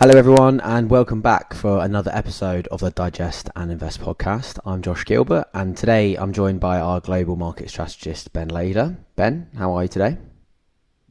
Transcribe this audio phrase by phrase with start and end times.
[0.00, 4.60] Hello, everyone, and welcome back for another episode of the Digest and Invest podcast.
[4.64, 8.96] I'm Josh Gilbert, and today I'm joined by our global market strategist, Ben Laidler.
[9.16, 10.16] Ben, how are you today?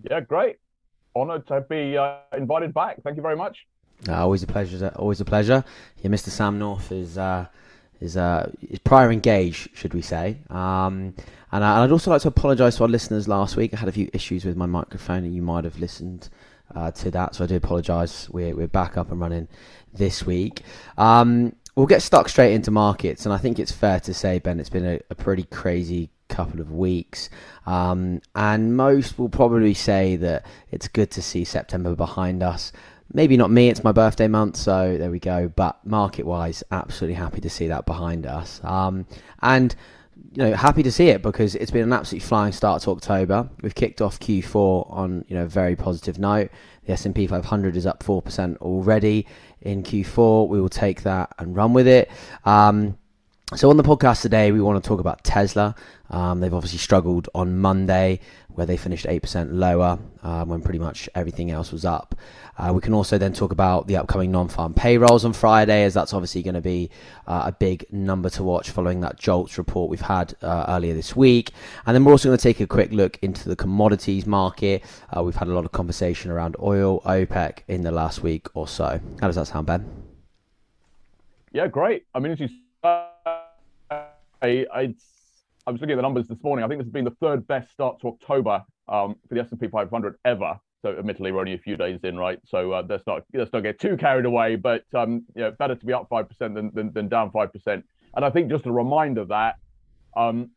[0.10, 0.60] Yeah, great.
[1.18, 3.04] Honoured to be uh, invited back.
[3.04, 3.58] Thank you very much.
[4.08, 4.90] Uh, always a pleasure.
[4.96, 5.66] Always a pleasure.
[6.02, 6.30] Yeah, Mr.
[6.30, 7.48] Sam North is uh,
[8.00, 10.38] is uh, is prior engaged, should we say?
[10.50, 11.14] Um,
[11.52, 13.28] and, I, would also like to apologise to our listeners.
[13.28, 16.30] Last week, I had a few issues with my microphone, and you might have listened
[16.76, 17.36] uh, to that.
[17.36, 18.30] So I do apologise.
[18.30, 19.48] We're, we're back up and running
[19.94, 20.62] this week.
[20.98, 24.60] Um, we'll get stuck straight into markets, and I think it's fair to say, Ben,
[24.60, 27.30] it's been a, a pretty crazy couple of weeks.
[27.66, 32.72] Um, and most will probably say that it's good to see September behind us.
[33.14, 35.48] Maybe not me, it's my birthday month, so there we go.
[35.48, 38.60] But market wise, absolutely happy to see that behind us.
[38.64, 39.06] Um,
[39.42, 39.74] and
[40.34, 43.50] you know, happy to see it because it's been an absolutely flying start to October.
[43.62, 46.52] We've kicked off Q4 on you know a very positive note.
[46.86, 49.26] The S&P 500 is up four percent already
[49.62, 50.48] in Q4.
[50.48, 52.10] We will take that and run with it.
[52.46, 52.98] Um,
[53.56, 55.74] so on the podcast today, we want to talk about Tesla.
[56.10, 58.20] Um, they've obviously struggled on Monday,
[58.58, 62.16] where they finished 8% lower uh, when pretty much everything else was up.
[62.58, 66.12] Uh, we can also then talk about the upcoming non-farm payrolls on Friday, as that's
[66.12, 66.90] obviously going to be
[67.28, 71.16] uh, a big number to watch following that JOLTS report we've had uh, earlier this
[71.16, 71.52] week.
[71.86, 74.84] And then we're also going to take a quick look into the commodities market.
[75.16, 78.68] Uh, we've had a lot of conversation around oil, OPEC in the last week or
[78.68, 79.00] so.
[79.22, 79.88] How does that sound, Ben?
[81.52, 82.08] Yeah, great.
[82.16, 82.50] I mean, as you
[84.42, 84.96] I, I,
[85.68, 86.64] I was looking at the numbers this morning.
[86.64, 89.68] I think this has been the third best start to October um, for the S&P
[89.68, 90.58] 500 ever.
[90.82, 92.40] So admittedly, we're only a few days in, right?
[92.46, 94.56] So uh, let's not let's not get too carried away.
[94.56, 97.52] But um, you know, better to be up five percent than, than, than down five
[97.52, 97.84] percent.
[98.16, 99.56] And I think just a reminder that
[100.16, 100.52] um,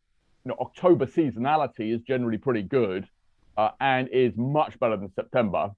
[0.44, 3.08] you know, October seasonality is generally pretty good
[3.56, 5.72] uh, and is much better than September.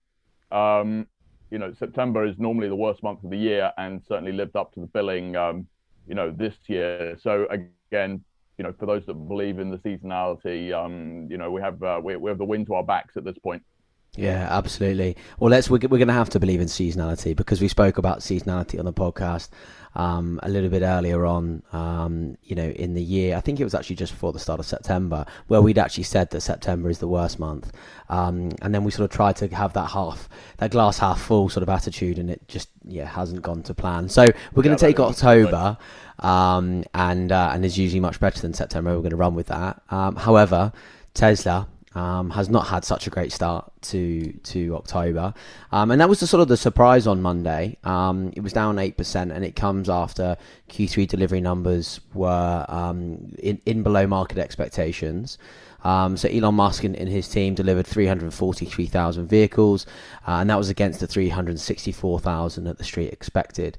[0.51, 1.07] Um,
[1.51, 4.75] you know, September is normally the worst month of the year, and certainly lived up
[4.75, 5.37] to the billing.
[5.37, 5.69] Um,
[6.07, 7.17] you know, this year.
[7.23, 8.25] So again,
[8.59, 12.01] you know, for those that believe in the seasonality, um, you know, we have uh,
[12.03, 13.63] we, we have the wind to our backs at this point.
[14.15, 15.17] Yeah, absolutely.
[15.39, 18.19] Well, let's we're, we're going to have to believe in seasonality because we spoke about
[18.19, 19.49] seasonality on the podcast
[19.95, 21.63] um, a little bit earlier on.
[21.73, 24.61] Um, you know, in the year, I think it was actually just before the start
[24.61, 27.73] of September, where we'd actually said that September is the worst month,
[28.11, 30.29] um, and then we sort of tried to have that half,
[30.59, 34.11] that glass half full sort of attitude, and it just yeah hasn't gone to plan.
[34.11, 35.79] So we're going to yeah, take October,
[36.19, 38.91] um, and uh, and is usually much better than September.
[38.91, 39.81] We're going to run with that.
[39.89, 40.71] Um, however,
[41.15, 45.35] Tesla um, has not had such a great start to to October,
[45.73, 47.77] um, and that was the sort of the surprise on Monday.
[47.85, 50.37] Um, it was down eight percent, and it comes after
[50.71, 55.39] Q3 delivery numbers were um, in, in below market expectations.
[55.85, 59.85] Um, so Elon Musk and, and, his team delivered 343,000 vehicles,
[60.29, 63.79] uh, and that was against the 364,000 that the street expected.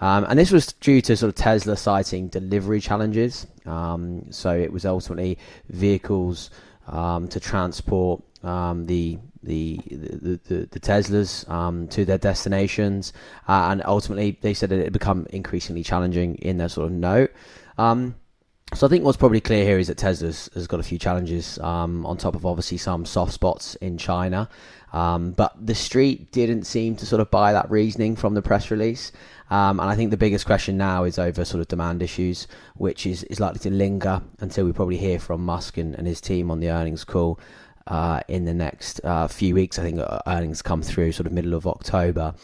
[0.00, 3.46] Um, and this was due to sort of Tesla citing delivery challenges.
[3.64, 5.38] Um, so it was ultimately
[5.68, 6.50] vehicles
[6.86, 13.12] um, to transport um, the, the, the, the, the Teslas um, to their destinations.
[13.48, 16.92] Uh, and ultimately, they said that it had become increasingly challenging in their sort of
[16.92, 17.32] note.
[17.78, 18.14] Um,
[18.72, 21.58] so I think what's probably clear here is that Tesla has got a few challenges
[21.58, 24.48] um, on top of obviously some soft spots in China.
[24.94, 28.70] Um, but the street didn't seem to sort of buy that reasoning from the press
[28.70, 29.10] release.
[29.50, 32.46] Um, and I think the biggest question now is over sort of demand issues,
[32.76, 36.20] which is, is likely to linger until we probably hear from Musk and, and his
[36.20, 37.40] team on the earnings call
[37.88, 39.80] uh, in the next uh, few weeks.
[39.80, 42.34] I think uh, earnings come through sort of middle of October.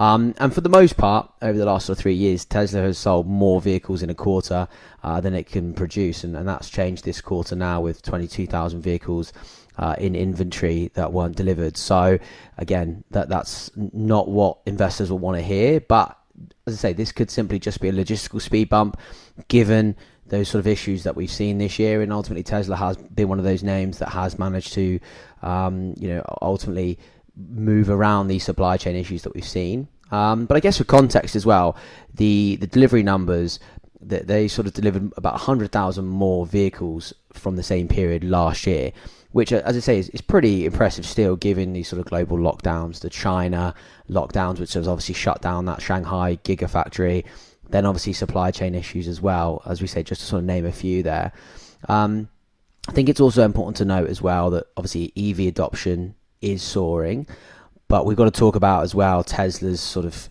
[0.00, 2.98] Um, and for the most part, over the last sort of three years, Tesla has
[2.98, 4.66] sold more vehicles in a quarter
[5.04, 6.24] uh, than it can produce.
[6.24, 9.32] And, and that's changed this quarter now with 22,000 vehicles.
[9.80, 11.74] Uh, in inventory that weren't delivered.
[11.74, 12.18] So
[12.58, 15.80] again, that that's not what investors will want to hear.
[15.80, 16.18] But
[16.66, 18.98] as I say, this could simply just be a logistical speed bump,
[19.48, 19.96] given
[20.26, 22.02] those sort of issues that we've seen this year.
[22.02, 25.00] And ultimately, Tesla has been one of those names that has managed to,
[25.40, 26.98] um, you know, ultimately
[27.48, 29.88] move around these supply chain issues that we've seen.
[30.10, 31.74] Um, but I guess for context as well,
[32.12, 33.60] the the delivery numbers
[34.02, 38.92] that they sort of delivered about 100,000 more vehicles from the same period last year.
[39.32, 43.00] Which, as I say, is, is pretty impressive still, given these sort of global lockdowns,
[43.00, 43.74] the China
[44.08, 47.24] lockdowns, which has obviously shut down that Shanghai gigafactory,
[47.68, 50.66] then obviously supply chain issues as well, as we say, just to sort of name
[50.66, 51.32] a few there.
[51.88, 52.28] Um,
[52.88, 57.26] I think it's also important to note as well that obviously EV adoption is soaring,
[57.86, 60.28] but we've got to talk about as well Tesla's sort of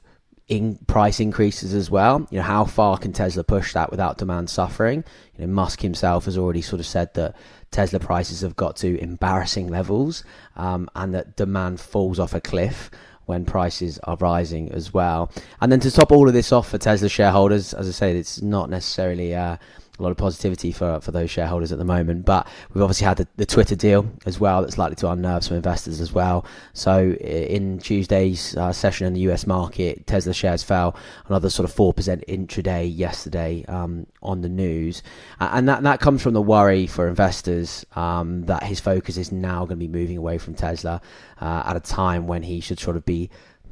[0.49, 2.27] in price increases as well.
[2.31, 5.03] You know, how far can Tesla push that without demand suffering?
[5.37, 7.35] You know, Musk himself has already sort of said that
[7.71, 10.23] Tesla prices have got to embarrassing levels,
[10.55, 12.89] um, and that demand falls off a cliff
[13.27, 15.31] when prices are rising as well.
[15.61, 18.41] And then to top all of this off for Tesla shareholders, as I said, it's
[18.41, 19.57] not necessarily uh,
[19.99, 22.25] a lot of positivity for, for those shareholders at the moment.
[22.25, 25.57] But we've obviously had the, the Twitter deal as well that's likely to unnerve some
[25.57, 26.45] investors as well.
[26.73, 30.95] So in Tuesday's uh, session in the US market, Tesla shares fell
[31.27, 35.03] another sort of 4% intraday yesterday um, on the news.
[35.39, 39.59] And that, that comes from the worry for investors um, that his focus is now
[39.65, 41.01] going to be moving away from Tesla
[41.41, 43.29] uh, at a time when he should sort of be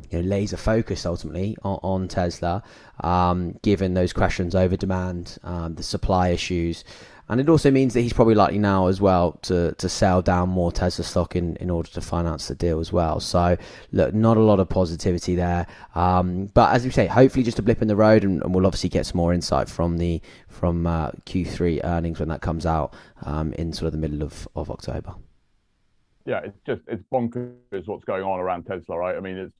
[0.09, 2.63] you know, laser focused ultimately on, on Tesla,
[3.01, 6.83] um, given those questions over demand, um, the supply issues.
[7.29, 10.47] And it also means that he's probably likely now as well to, to sell down
[10.47, 13.19] more Tesla stock in, in order to finance the deal as well.
[13.19, 13.57] So,
[13.91, 15.67] look, not a lot of positivity there.
[15.93, 18.65] Um, but as we say, hopefully just a blip in the road, and, and we'll
[18.65, 22.93] obviously get some more insight from the from uh, Q3 earnings when that comes out
[23.23, 25.13] um, in sort of the middle of, of October.
[26.25, 29.15] Yeah, it's just it's bonkers what's going on around Tesla, right?
[29.15, 29.53] I mean, it's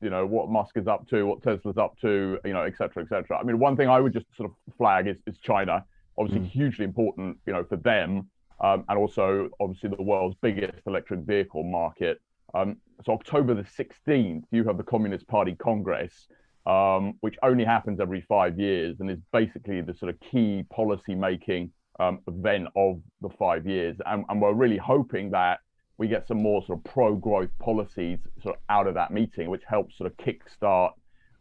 [0.00, 3.02] you know what Musk is up to, what Tesla's up to, you know, et cetera,
[3.02, 3.38] et cetera.
[3.38, 5.84] I mean, one thing I would just sort of flag is, is China,
[6.18, 6.50] obviously mm.
[6.50, 8.28] hugely important, you know, for them,
[8.60, 12.20] um, and also obviously the world's biggest electric vehicle market.
[12.54, 16.28] Um, so October the 16th, you have the Communist Party Congress,
[16.66, 21.14] um, which only happens every five years and is basically the sort of key policy
[21.14, 21.70] making
[22.00, 23.96] um, event of the five years.
[24.04, 25.60] And, and we're really hoping that
[25.98, 29.62] we get some more sort of pro-growth policies sort of out of that meeting, which
[29.66, 30.92] helps sort of kickstart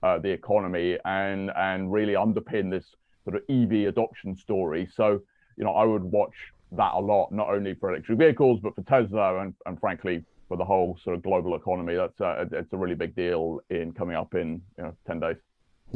[0.04, 4.88] uh, the economy and and really underpin this sort of EV adoption story.
[4.94, 5.22] So
[5.58, 6.34] you know, I would watch
[6.74, 10.58] that a lot, not only for electric vehicles but for Tesla and and frankly for
[10.58, 11.96] the whole sort of global economy.
[11.96, 15.38] That's a, it's a really big deal in coming up in you know ten days.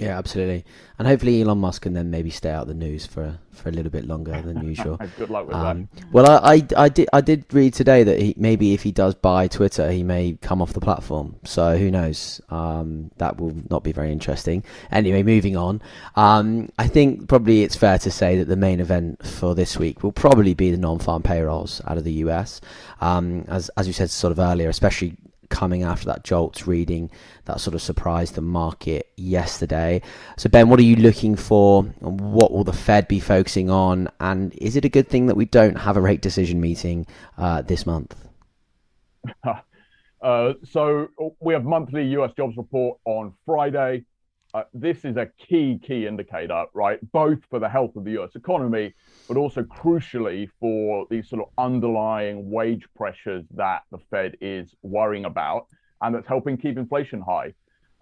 [0.02, 0.66] Yeah, absolutely.
[0.98, 3.72] And hopefully Elon Musk can then maybe stay out of the news for for a
[3.72, 4.98] little bit longer than usual.
[5.18, 6.06] Good luck with um, that.
[6.12, 9.16] Well, I, I, I, did I did read today that he, maybe if he does
[9.16, 11.36] buy Twitter, he may come off the platform.
[11.44, 12.42] So who knows?
[12.50, 14.64] Um, that will not be very interesting.
[14.92, 15.82] Anyway, moving on.
[16.16, 20.04] Um, I think probably it's fair to say that the main event for this week
[20.04, 22.62] will probably be the non-farm payrolls out of the US.
[23.02, 25.18] Um, as as you said sort of earlier, especially
[25.50, 27.10] coming after that Jolts reading
[27.46, 30.02] that sort of surprised the market yesterday.
[30.38, 31.86] So, Ben, what are you looking for?
[32.02, 34.10] And What will the Fed be focusing on?
[34.20, 37.06] And is it a good thing that we don't have a rate decision meeting
[37.38, 38.16] uh, this month?
[40.22, 41.08] Uh, so,
[41.40, 44.04] we have monthly US jobs report on Friday.
[44.54, 47.00] Uh, this is a key, key indicator, right?
[47.12, 48.96] Both for the health of the US economy,
[49.28, 55.26] but also crucially for these sort of underlying wage pressures that the Fed is worrying
[55.26, 55.68] about
[56.02, 57.54] and that's helping keep inflation high.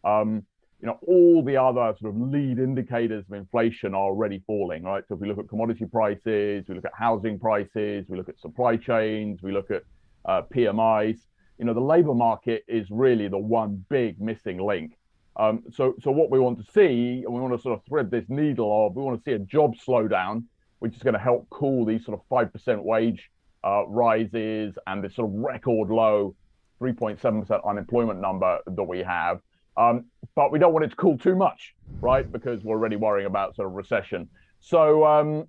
[0.05, 0.43] Um,
[0.79, 5.03] you know, all the other sort of lead indicators of inflation are already falling, right?
[5.07, 8.39] So if we look at commodity prices, we look at housing prices, we look at
[8.39, 9.83] supply chains, we look at
[10.23, 11.17] uh, PMIs,
[11.57, 14.93] you know, the labor market is really the one big missing link.
[15.37, 18.09] Um, so, so what we want to see, and we want to sort of thread
[18.09, 20.43] this needle of, we want to see a job slowdown,
[20.79, 23.29] which is going to help cool these sort of five percent wage
[23.63, 26.35] uh, rises and this sort of record low
[26.81, 29.39] 3.7% unemployment number that we have.
[29.75, 32.31] Um, but we don't want it to cool too much, right?
[32.31, 34.29] Because we're already worrying about sort of recession.
[34.59, 35.45] So, um,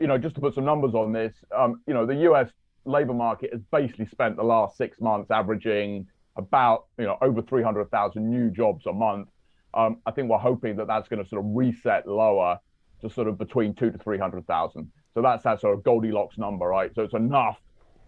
[0.00, 2.50] you know, just to put some numbers on this, um, you know, the US
[2.84, 8.30] labor market has basically spent the last six months averaging about, you know, over 300,000
[8.30, 9.28] new jobs a month.
[9.72, 12.58] Um, I think we're hoping that that's going to sort of reset lower
[13.00, 14.90] to sort of between two to 300,000.
[15.14, 16.94] So that's that sort of Goldilocks number, right?
[16.94, 17.58] So it's enough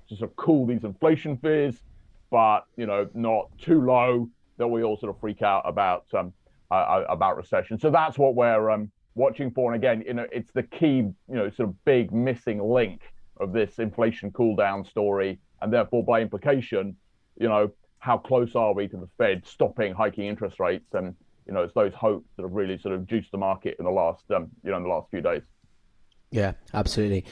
[0.08, 1.82] to sort of cool these inflation fears
[2.30, 4.28] but you know not too low
[4.58, 6.32] that we all sort of freak out about um,
[6.70, 7.78] uh, uh, about recession.
[7.78, 9.72] So that's what we're um, watching for.
[9.72, 13.02] And again, you know, it's the key, you know, sort of big missing link
[13.38, 16.96] of this inflation cool down story, and therefore by implication,
[17.38, 20.86] you know, how close are we to the Fed stopping hiking interest rates?
[20.92, 21.14] And
[21.46, 23.90] you know, it's those hopes that have really sort of juiced the market in the
[23.90, 25.42] last, um, you know, in the last few days.
[26.30, 27.24] Yeah, absolutely.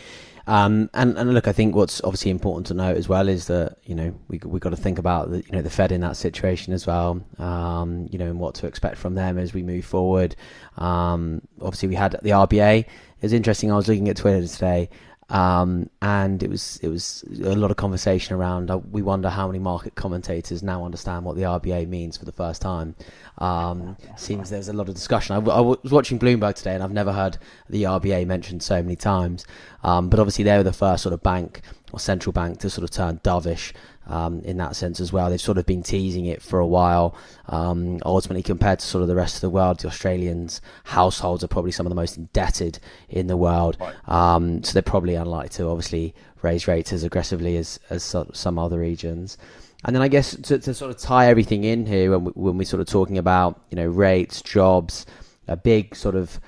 [0.47, 3.78] Um, and and look, I think what's obviously important to note as well is that
[3.85, 6.16] you know we we got to think about the you know the Fed in that
[6.16, 7.21] situation as well.
[7.38, 10.37] Um, you know, and what to expect from them as we move forward.
[10.76, 12.85] Um, obviously, we had the RBA.
[13.21, 13.73] It's interesting.
[13.73, 14.90] I was looking at Twitter today,
[15.31, 18.71] Um, and it was it was a lot of conversation around.
[18.71, 22.33] Uh, we wonder how many market commentators now understand what the RBA means for the
[22.33, 22.95] first time.
[23.38, 25.35] Um, seems there's a lot of discussion.
[25.35, 27.38] I, was watching Bloomberg today, and I've never heard
[27.69, 29.47] the RBA mentioned so many times.
[29.83, 31.62] Um, but obviously, they were the first sort of bank
[31.95, 33.73] or central bank to sort of turn dovish
[34.07, 35.31] um, in that sense as well.
[35.31, 37.17] They've sort of been teasing it for a while.
[37.49, 41.49] Um, ultimately, compared to sort of the rest of the world, the Australians' households are
[41.49, 43.79] probably some of the most indebted in the world.
[44.07, 48.79] Um, so they're probably unlikely to obviously raise rates as aggressively as, as some other
[48.81, 49.39] regions.
[49.85, 52.59] And then I guess to, to sort of tie everything in here when, we, when
[52.59, 55.07] we're sort of talking about you know rates, jobs,
[55.47, 56.41] a big sort of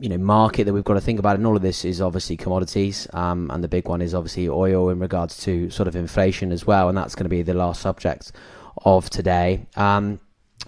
[0.00, 2.36] you know market that we've got to think about and all of this is obviously
[2.36, 6.50] commodities um, and the big one is obviously oil in regards to sort of inflation
[6.50, 8.32] as well and that's going to be the last subject
[8.84, 9.66] of today.
[9.76, 10.18] Um,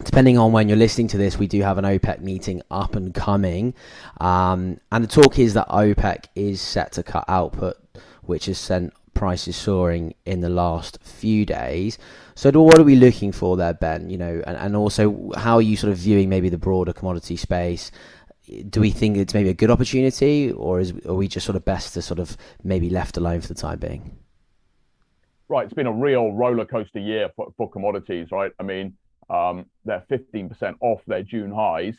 [0.04, 3.12] depending on when you're listening to this we do have an opec meeting up and
[3.14, 3.74] coming.
[4.20, 7.76] Um, and the talk is that opec is set to cut output
[8.22, 11.98] which has sent prices soaring in the last few days.
[12.34, 14.08] So what are we looking for there ben?
[14.08, 17.34] You know and, and also how are you sort of viewing maybe the broader commodity
[17.34, 17.90] space
[18.68, 21.64] do we think it's maybe a good opportunity, or is are we just sort of
[21.64, 24.16] best to sort of maybe left alone for the time being?
[25.48, 28.50] Right, it's been a real roller coaster year for, for commodities, right?
[28.58, 28.96] I mean,
[29.30, 31.96] um, they're 15% off their June highs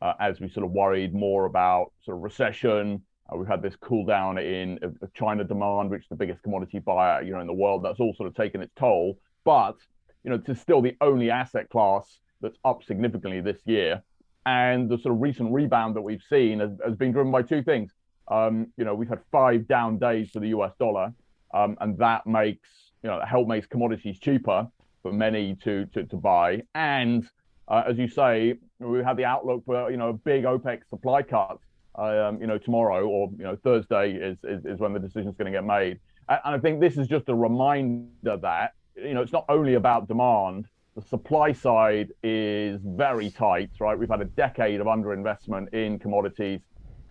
[0.00, 3.02] uh, as we sort of worried more about sort of recession.
[3.30, 6.78] Uh, we've had this cool down in uh, China demand, which is the biggest commodity
[6.78, 7.84] buyer, you know, in the world.
[7.84, 9.18] That's all sort of taken its toll.
[9.44, 9.76] But
[10.24, 14.02] you know, it's still the only asset class that's up significantly this year.
[14.46, 17.62] And the sort of recent rebound that we've seen has, has been driven by two
[17.62, 17.92] things.
[18.28, 21.12] Um, you know, we've had five down days for the US dollar,
[21.52, 22.68] um, and that makes,
[23.02, 24.68] you know, help makes commodities cheaper
[25.02, 26.62] for many to to, to buy.
[26.74, 27.28] And
[27.68, 31.22] uh, as you say, we have the outlook for, you know, a big OPEC supply
[31.22, 31.58] cut,
[31.96, 35.36] um, you know, tomorrow or, you know, Thursday is, is, is when the decision is
[35.36, 35.98] going to get made.
[36.28, 39.74] And, and I think this is just a reminder that, you know, it's not only
[39.74, 43.98] about demand, the supply side is very tight, right?
[43.98, 46.60] We've had a decade of underinvestment in commodities,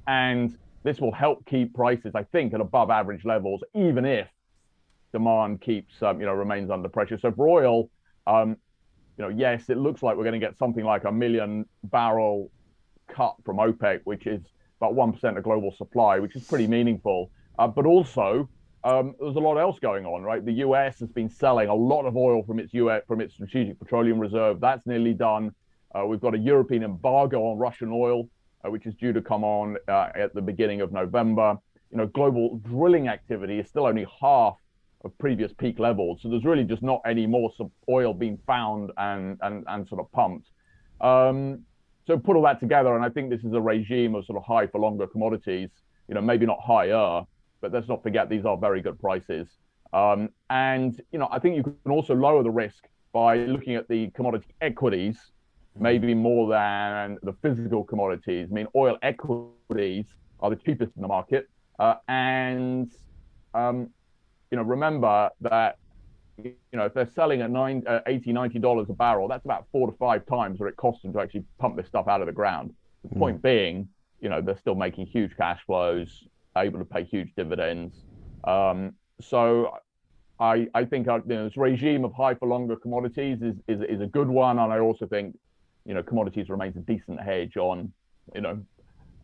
[0.08, 4.28] and this will help keep prices, I think, at above average levels, even if
[5.14, 7.20] demand keeps, um, you know, remains under pressure.
[7.20, 7.92] So for oil,
[8.26, 8.58] um,
[9.18, 12.52] you know, yes, it looks like we're going to get something like a million barrel
[13.08, 14.42] cut from OPEC, which is
[14.82, 17.30] about one percent of global supply, which is pretty meaningful.
[17.60, 18.50] Uh, but also,
[18.86, 20.46] um, there's a lot else going on, right?
[20.46, 21.00] The U.S.
[21.00, 24.62] has been selling a lot of oil from its US from its strategic petroleum reserve.
[24.62, 25.52] That's nearly done.
[25.94, 28.30] Uh, we've got a European embargo on Russian oil,
[28.64, 31.58] uh, which is due to come on uh, at the beginning of November.
[31.90, 34.56] You know, global drilling activity is still only half
[35.04, 37.52] of previous peak levels, so there's really just not any more
[37.90, 40.50] oil being found and and and sort of pumped.
[41.02, 41.64] Um,
[42.06, 44.46] so put all that together, and I think this is a regime of sort of
[44.46, 45.72] high for longer commodities.
[46.08, 47.24] You know, maybe not higher,
[47.66, 49.48] but let's not forget these are very good prices.
[49.92, 53.88] Um, and you know, I think you can also lower the risk by looking at
[53.88, 55.18] the commodity equities,
[55.80, 58.50] maybe more than the physical commodities.
[58.52, 60.06] I mean, oil equities
[60.42, 62.92] are the cheapest in the market, uh, and
[63.56, 63.90] um,
[64.52, 65.80] you know, remember that
[66.44, 69.66] you know if they're selling at nine, uh, 80 90 dollars a barrel, that's about
[69.72, 72.28] four to five times what it costs them to actually pump this stuff out of
[72.28, 72.76] the ground.
[73.10, 73.20] The mm.
[73.20, 73.88] point being,
[74.20, 77.94] you know, they're still making huge cash flows able to pay huge dividends.
[78.44, 79.78] Um, so
[80.40, 83.82] I, I think uh, you know, this regime of high for longer commodities is, is,
[83.88, 84.60] is a good one.
[84.60, 85.38] And I also think,
[85.86, 87.92] you know, commodities remains a decent hedge on,
[88.34, 88.62] you know,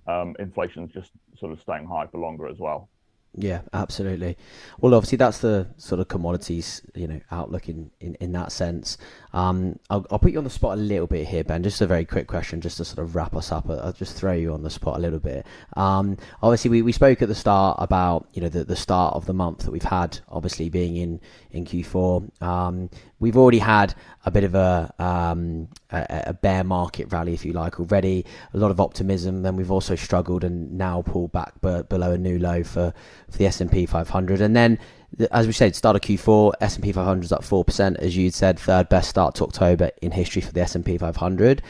[0.07, 2.89] um, inflation just sort of staying high for longer as well.
[3.33, 4.37] Yeah, absolutely.
[4.81, 8.97] Well, obviously that's the sort of commodities, you know, outlook in, in, in that sense.
[9.31, 11.63] Um, I'll, I'll put you on the spot a little bit here, Ben.
[11.63, 13.69] Just a very quick question, just to sort of wrap us up.
[13.69, 15.45] I'll just throw you on the spot a little bit.
[15.77, 19.25] Um, obviously we, we spoke at the start about, you know, the, the start of
[19.27, 21.21] the month that we've had, obviously being in,
[21.51, 22.43] in Q4.
[22.43, 22.89] Um,
[23.21, 23.93] we've already had
[24.25, 28.25] a bit of a, um, a, a bear market rally, if you like, already.
[28.53, 29.43] A lot of optimism.
[29.43, 32.93] Then we've also struggled and now pulled back below a new low for,
[33.29, 34.41] for the S and P 500.
[34.41, 34.77] And then,
[35.31, 38.17] as we said, start of Q4, S and P 500 is up four percent, as
[38.17, 41.61] you'd said, third best start to October in history for the S and P 500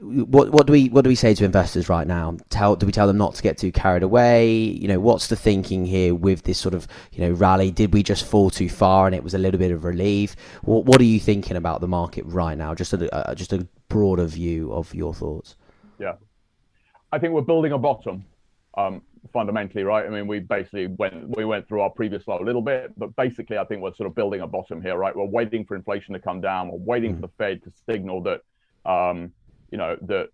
[0.00, 2.36] what what do we what do we say to investors right now?
[2.50, 4.54] Tell do we tell them not to get too carried away?
[4.54, 7.72] You know, what's the thinking here with this sort of you know rally?
[7.72, 10.36] Did we just fall too far and it was a little bit of relief?
[10.62, 12.74] What what are you thinking about the market right now?
[12.74, 15.56] Just a, just a broader view of your thoughts.
[15.98, 16.14] Yeah,
[17.10, 18.24] I think we're building a bottom.
[18.76, 19.02] Um,
[19.32, 20.06] fundamentally, right?
[20.06, 23.16] I mean, we basically went we went through our previous low a little bit, but
[23.16, 25.14] basically, I think we're sort of building a bottom here, right?
[25.16, 26.70] We're waiting for inflation to come down.
[26.70, 27.20] We're waiting mm.
[27.20, 28.42] for the Fed to signal that.
[28.86, 29.32] Um,
[29.70, 30.28] you know that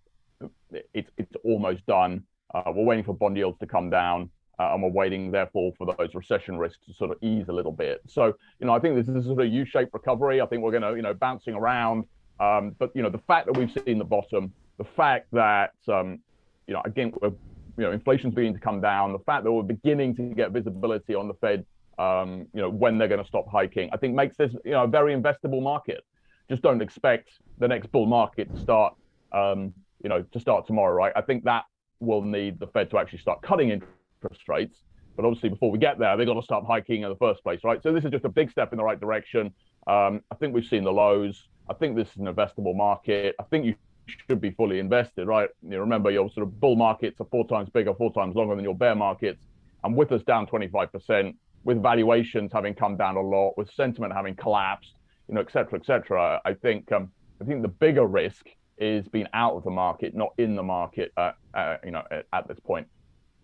[0.92, 2.22] it's it's almost done.
[2.54, 5.92] Uh, we're waiting for bond yields to come down, uh, and we're waiting, therefore, for
[5.98, 8.00] those recession risks to sort of ease a little bit.
[8.06, 8.26] So,
[8.60, 10.40] you know, I think this is a sort of U-shaped recovery.
[10.40, 12.04] I think we're going to, you know, bouncing around.
[12.38, 16.20] Um, but you know, the fact that we've seen the bottom, the fact that, um,
[16.66, 19.62] you know, again, we're, you know, inflation's beginning to come down, the fact that we're
[19.62, 21.64] beginning to get visibility on the Fed,
[21.98, 24.84] um, you know, when they're going to stop hiking, I think makes this, you know,
[24.84, 26.04] a very investable market.
[26.48, 28.94] Just don't expect the next bull market to start,
[29.34, 31.12] um, you know, to start tomorrow, right?
[31.16, 31.64] I think that
[32.00, 34.82] will need the Fed to actually start cutting interest rates.
[35.16, 37.60] But obviously, before we get there, they've got to start hiking in the first place,
[37.62, 37.82] right?
[37.82, 39.52] So this is just a big step in the right direction.
[39.86, 41.44] Um, I think we've seen the lows.
[41.68, 43.36] I think this is an investable market.
[43.38, 43.74] I think you
[44.06, 45.48] should be fully invested, right?
[45.62, 48.64] You remember your sort of bull markets are four times bigger, four times longer than
[48.64, 49.46] your bear markets.
[49.84, 54.34] And with us down 25%, with valuations having come down a lot, with sentiment having
[54.34, 54.94] collapsed,
[55.28, 57.10] you know, et cetera, et cetera, I think um,
[57.40, 58.46] I think the bigger risk
[58.78, 62.26] is being out of the market, not in the market, uh, uh, you know, at,
[62.32, 62.86] at this point.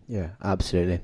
[0.07, 1.01] Yeah, absolutely.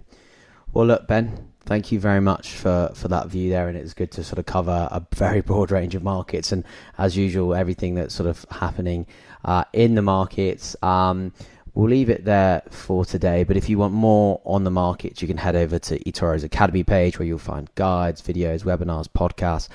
[0.73, 3.67] Well, look, Ben, thank you very much for, for that view there.
[3.67, 6.51] And it's good to sort of cover a very broad range of markets.
[6.51, 6.63] And
[6.97, 9.07] as usual, everything that's sort of happening
[9.45, 10.75] uh, in the markets.
[10.81, 11.33] Um,
[11.73, 13.43] we'll leave it there for today.
[13.43, 16.83] But if you want more on the markets, you can head over to eToro's Academy
[16.83, 19.69] page where you'll find guides, videos, webinars, podcasts,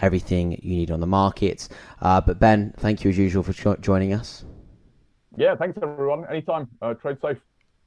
[0.00, 1.68] everything you need on the markets.
[2.00, 4.44] Uh, but Ben, thank you as usual for joining us.
[5.36, 6.26] Yeah, thanks everyone.
[6.28, 6.68] Anytime.
[6.82, 7.38] Uh, trade safe.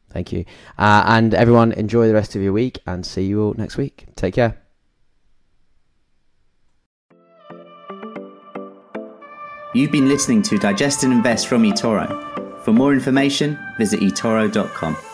[0.10, 0.46] Thank you.
[0.78, 4.06] Uh, and everyone, enjoy the rest of your week and see you all next week.
[4.16, 4.58] Take care.
[9.74, 12.64] You've been listening to Digest and Invest from eToro.
[12.64, 15.11] For more information, visit eToro.com.